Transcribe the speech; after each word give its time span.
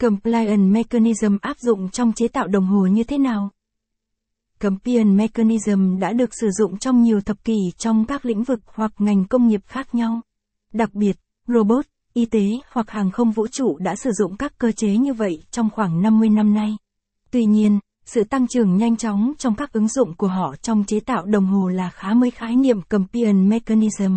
Compliance 0.00 0.56
Mechanism 0.56 1.36
áp 1.40 1.58
dụng 1.58 1.88
trong 1.90 2.12
chế 2.12 2.28
tạo 2.28 2.46
đồng 2.46 2.66
hồ 2.66 2.86
như 2.86 3.04
thế 3.04 3.18
nào? 3.18 3.50
Compliance 4.60 5.10
Mechanism 5.10 5.98
đã 5.98 6.12
được 6.12 6.30
sử 6.40 6.50
dụng 6.58 6.78
trong 6.78 7.02
nhiều 7.02 7.20
thập 7.20 7.44
kỷ 7.44 7.56
trong 7.78 8.04
các 8.06 8.24
lĩnh 8.24 8.42
vực 8.42 8.60
hoặc 8.66 8.92
ngành 8.98 9.24
công 9.24 9.48
nghiệp 9.48 9.60
khác 9.66 9.94
nhau. 9.94 10.20
Đặc 10.72 10.94
biệt, 10.94 11.16
robot, 11.46 11.84
y 12.12 12.26
tế 12.26 12.40
hoặc 12.72 12.90
hàng 12.90 13.10
không 13.10 13.30
vũ 13.30 13.46
trụ 13.46 13.78
đã 13.78 13.96
sử 13.96 14.10
dụng 14.12 14.36
các 14.36 14.58
cơ 14.58 14.72
chế 14.72 14.96
như 14.96 15.14
vậy 15.14 15.42
trong 15.50 15.70
khoảng 15.70 16.02
50 16.02 16.28
năm 16.28 16.54
nay. 16.54 16.76
Tuy 17.30 17.44
nhiên, 17.44 17.78
sự 18.04 18.24
tăng 18.24 18.46
trưởng 18.48 18.76
nhanh 18.76 18.96
chóng 18.96 19.32
trong 19.38 19.54
các 19.54 19.72
ứng 19.72 19.88
dụng 19.88 20.14
của 20.16 20.28
họ 20.28 20.54
trong 20.62 20.84
chế 20.84 21.00
tạo 21.00 21.24
đồng 21.26 21.46
hồ 21.46 21.68
là 21.68 21.90
khá 21.90 22.14
mới 22.14 22.30
khái 22.30 22.56
niệm 22.56 22.82
compliance 22.82 23.48
mechanism. 23.48 24.16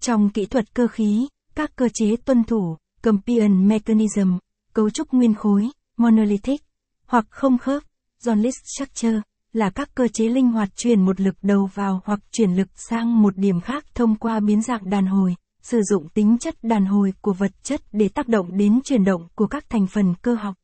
Trong 0.00 0.30
kỹ 0.30 0.46
thuật 0.46 0.74
cơ 0.74 0.86
khí, 0.86 1.28
các 1.54 1.76
cơ 1.76 1.88
chế 1.94 2.16
tuân 2.16 2.44
thủ, 2.44 2.76
compliance 3.02 3.54
mechanism, 3.54 4.32
cấu 4.76 4.90
trúc 4.90 5.12
nguyên 5.12 5.34
khối, 5.34 5.68
monolithic, 5.96 6.62
hoặc 7.06 7.26
không 7.30 7.58
khớp, 7.58 7.82
Johnless 8.22 8.50
structure, 8.64 9.20
là 9.52 9.70
các 9.70 9.94
cơ 9.94 10.08
chế 10.08 10.28
linh 10.28 10.52
hoạt 10.52 10.76
truyền 10.76 11.04
một 11.04 11.20
lực 11.20 11.34
đầu 11.42 11.70
vào 11.74 12.00
hoặc 12.04 12.20
chuyển 12.32 12.56
lực 12.56 12.68
sang 12.74 13.22
một 13.22 13.36
điểm 13.36 13.60
khác 13.60 13.84
thông 13.94 14.14
qua 14.14 14.40
biến 14.40 14.62
dạng 14.62 14.90
đàn 14.90 15.06
hồi, 15.06 15.34
sử 15.62 15.82
dụng 15.82 16.08
tính 16.08 16.38
chất 16.38 16.54
đàn 16.62 16.86
hồi 16.86 17.12
của 17.20 17.32
vật 17.32 17.50
chất 17.62 17.80
để 17.92 18.08
tác 18.08 18.28
động 18.28 18.56
đến 18.56 18.80
chuyển 18.84 19.04
động 19.04 19.28
của 19.34 19.46
các 19.46 19.70
thành 19.70 19.86
phần 19.86 20.14
cơ 20.22 20.34
học. 20.34 20.54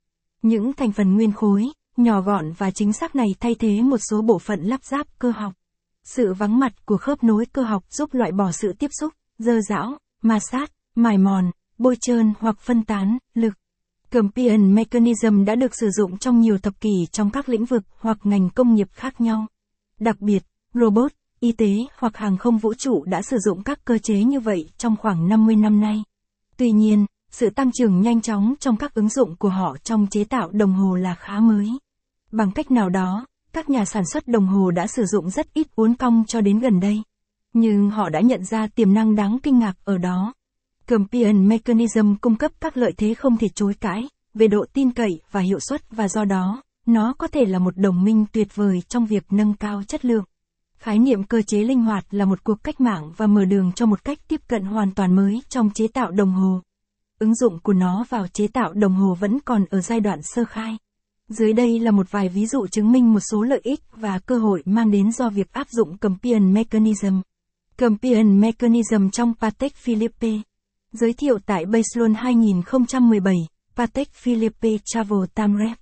Những 0.43 0.73
thành 0.73 0.93
phần 0.93 1.15
nguyên 1.15 1.33
khối, 1.33 1.65
nhỏ 1.97 2.21
gọn 2.21 2.53
và 2.53 2.71
chính 2.71 2.93
xác 2.93 3.17
này 3.17 3.29
thay 3.41 3.55
thế 3.55 3.83
một 3.83 3.99
số 4.11 4.23
bộ 4.23 4.39
phận 4.39 4.61
lắp 4.63 4.85
ráp 4.85 5.07
cơ 5.19 5.31
học. 5.31 5.53
Sự 6.05 6.35
vắng 6.35 6.59
mặt 6.59 6.87
của 6.87 6.97
khớp 6.97 7.25
nối 7.25 7.47
cơ 7.53 7.63
học 7.63 7.85
giúp 7.91 8.15
loại 8.15 8.33
bỏ 8.33 8.53
sự 8.53 8.73
tiếp 8.79 8.91
xúc, 9.01 9.13
dơ 9.39 9.61
dão, 9.69 9.99
ma 10.23 10.39
sát, 10.51 10.73
mài 10.95 11.19
mòn, 11.19 11.51
bôi 11.79 11.97
trơn 12.01 12.33
hoặc 12.39 12.61
phân 12.61 12.85
tán, 12.85 13.19
lực. 13.35 13.53
Compliance 14.13 14.67
mechanism 14.67 15.45
đã 15.45 15.55
được 15.55 15.75
sử 15.75 15.91
dụng 15.91 16.19
trong 16.19 16.41
nhiều 16.41 16.59
thập 16.59 16.81
kỷ 16.81 17.07
trong 17.13 17.31
các 17.31 17.49
lĩnh 17.49 17.65
vực 17.65 17.83
hoặc 17.99 18.19
ngành 18.25 18.51
công 18.51 18.75
nghiệp 18.75 18.89
khác 18.93 19.21
nhau. 19.21 19.47
Đặc 20.01 20.21
biệt, 20.21 20.43
robot, 20.75 21.13
y 21.41 21.53
tế 21.53 21.77
hoặc 21.99 22.17
hàng 22.17 22.37
không 22.37 22.59
vũ 22.59 22.75
trụ 22.75 23.05
đã 23.05 23.23
sử 23.23 23.39
dụng 23.39 23.63
các 23.63 23.85
cơ 23.85 23.99
chế 23.99 24.25
như 24.25 24.41
vậy 24.41 24.69
trong 24.79 24.97
khoảng 24.97 25.29
50 25.29 25.57
năm 25.57 25.81
nay. 25.81 26.03
Tuy 26.57 26.71
nhiên, 26.71 27.07
sự 27.31 27.51
tăng 27.51 27.73
trưởng 27.73 28.01
nhanh 28.01 28.21
chóng 28.21 28.55
trong 28.61 28.77
các 28.77 28.95
ứng 28.95 29.09
dụng 29.09 29.37
của 29.37 29.49
họ 29.49 29.77
trong 29.85 30.07
chế 30.07 30.25
tạo 30.25 30.51
đồng 30.53 30.73
hồ 30.73 30.95
là 30.95 31.15
khá 31.15 31.41
mới. 31.41 31.69
Bằng 32.33 32.53
cách 32.53 32.71
nào 32.71 32.89
đó, 32.89 33.27
các 33.53 33.71
nhà 33.71 33.85
sản 33.85 34.05
xuất 34.13 34.29
đồng 34.29 34.47
hồ 34.47 34.71
đã 34.71 34.87
sử 34.87 35.05
dụng 35.05 35.31
rất 35.31 35.55
ít 35.55 35.67
uốn 35.75 35.95
cong 35.95 36.25
cho 36.29 36.41
đến 36.41 36.59
gần 36.59 36.81
đây. 36.81 37.03
Nhưng 37.53 37.91
họ 37.91 38.09
đã 38.09 38.21
nhận 38.21 38.45
ra 38.45 38.67
tiềm 38.67 38.95
năng 38.95 39.15
đáng 39.15 39.39
kinh 39.43 39.59
ngạc 39.59 39.75
ở 39.85 39.99
đó. 39.99 40.35
Compliance 40.89 41.39
Mechanism 41.39 42.15
cung 42.21 42.37
cấp 42.37 42.53
các 42.61 42.77
lợi 42.77 42.93
thế 42.97 43.15
không 43.15 43.37
thể 43.37 43.49
chối 43.49 43.75
cãi, 43.75 44.09
về 44.35 44.49
độ 44.49 44.65
tin 44.73 44.91
cậy 44.91 45.21
và 45.31 45.41
hiệu 45.41 45.59
suất 45.61 45.91
và 45.91 46.09
do 46.09 46.25
đó, 46.25 46.63
nó 46.87 47.15
có 47.19 47.27
thể 47.27 47.45
là 47.45 47.59
một 47.59 47.77
đồng 47.77 48.05
minh 48.05 48.25
tuyệt 48.33 48.49
vời 48.55 48.83
trong 48.89 49.07
việc 49.07 49.25
nâng 49.31 49.55
cao 49.55 49.83
chất 49.83 50.05
lượng. 50.05 50.25
Khái 50.79 50.99
niệm 50.99 51.23
cơ 51.23 51.43
chế 51.43 51.59
linh 51.59 51.83
hoạt 51.83 52.05
là 52.11 52.25
một 52.25 52.45
cuộc 52.45 52.65
cách 52.65 52.81
mạng 52.81 53.13
và 53.17 53.27
mở 53.27 53.45
đường 53.45 53.73
cho 53.73 53.87
một 53.87 54.05
cách 54.05 54.19
tiếp 54.29 54.41
cận 54.49 54.65
hoàn 54.65 54.95
toàn 54.95 55.17
mới 55.17 55.43
trong 55.49 55.71
chế 55.71 55.87
tạo 55.89 56.11
đồng 56.11 56.33
hồ. 56.33 56.61
Ứng 57.19 57.35
dụng 57.35 57.59
của 57.59 57.73
nó 57.73 58.05
vào 58.09 58.27
chế 58.27 58.47
tạo 58.47 58.73
đồng 58.73 58.95
hồ 58.95 59.17
vẫn 59.21 59.41
còn 59.41 59.65
ở 59.71 59.81
giai 59.81 60.01
đoạn 60.01 60.21
sơ 60.23 60.45
khai. 60.45 60.77
Dưới 61.29 61.53
đây 61.53 61.79
là 61.79 61.91
một 61.91 62.11
vài 62.11 62.29
ví 62.29 62.47
dụ 62.47 62.67
chứng 62.67 62.93
minh 62.93 63.13
một 63.13 63.21
số 63.21 63.43
lợi 63.43 63.61
ích 63.63 63.81
và 63.97 64.19
cơ 64.19 64.39
hội 64.39 64.63
mang 64.65 64.91
đến 64.91 65.13
do 65.13 65.29
việc 65.29 65.53
áp 65.53 65.67
dụng 65.71 65.99
Compliance 65.99 66.47
Mechanism. 66.47 67.21
Compliance 67.79 68.31
Mechanism 68.31 69.09
trong 69.13 69.35
Patek 69.41 69.75
Philippe. 69.75 70.29
Giới 70.95 71.13
thiệu 71.13 71.39
tại 71.47 71.65
Baselon 71.67 72.15
2017, 72.15 73.37
Patek 73.77 74.09
Philippe 74.13 74.69
Travel 74.85 75.19
Time 75.35 75.55
Rep. 75.59 75.79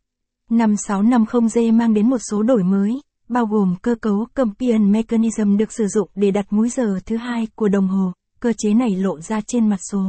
5650G 0.51 1.73
mang 1.73 1.95
đến 1.95 2.11
một 2.11 2.19
số 2.31 2.43
đổi 2.43 2.63
mới, 2.63 3.01
bao 3.29 3.47
gồm 3.47 3.75
cơ 3.83 3.95
cấu 3.95 4.27
Compliance 4.35 4.85
Mechanism 4.85 5.57
được 5.57 5.73
sử 5.73 5.87
dụng 5.87 6.09
để 6.15 6.31
đặt 6.31 6.47
múi 6.53 6.69
giờ 6.69 6.99
thứ 7.07 7.17
hai 7.17 7.47
của 7.55 7.69
đồng 7.69 7.89
hồ, 7.89 8.13
cơ 8.41 8.53
chế 8.59 8.75
này 8.75 8.91
lộ 8.91 9.21
ra 9.21 9.41
trên 9.47 9.69
mặt 9.69 9.81
số. 9.91 10.03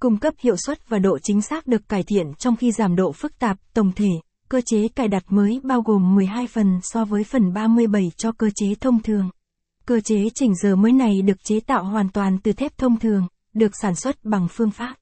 Cung 0.00 0.16
cấp 0.16 0.34
hiệu 0.38 0.56
suất 0.56 0.88
và 0.88 0.98
độ 0.98 1.18
chính 1.18 1.42
xác 1.42 1.66
được 1.66 1.88
cải 1.88 2.02
thiện 2.02 2.34
trong 2.38 2.56
khi 2.56 2.72
giảm 2.72 2.96
độ 2.96 3.12
phức 3.12 3.38
tạp, 3.38 3.58
tổng 3.74 3.92
thể, 3.96 4.10
cơ 4.48 4.60
chế 4.66 4.88
cài 4.88 5.08
đặt 5.08 5.24
mới 5.28 5.60
bao 5.64 5.82
gồm 5.82 6.14
12 6.14 6.46
phần 6.46 6.80
so 6.82 7.04
với 7.04 7.24
phần 7.24 7.52
37 7.52 8.10
cho 8.16 8.32
cơ 8.32 8.50
chế 8.54 8.66
thông 8.80 9.02
thường. 9.02 9.30
Cơ 9.86 10.00
chế 10.00 10.16
chỉnh 10.34 10.54
giờ 10.62 10.76
mới 10.76 10.92
này 10.92 11.22
được 11.22 11.44
chế 11.44 11.60
tạo 11.60 11.84
hoàn 11.84 12.08
toàn 12.08 12.38
từ 12.42 12.52
thép 12.52 12.78
thông 12.78 12.98
thường, 12.98 13.26
được 13.56 13.72
sản 13.82 13.94
xuất 13.94 14.24
bằng 14.24 14.46
phương 14.50 14.70
pháp. 14.70 14.96